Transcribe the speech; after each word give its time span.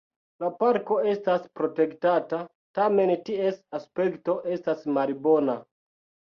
La 0.43 0.47
parko 0.61 0.95
estas 1.11 1.45
protektata, 1.59 2.41
tamen 2.79 3.15
ties 3.29 3.63
aspekto 3.83 4.39
estas 4.59 4.85
malbona. 4.99 5.61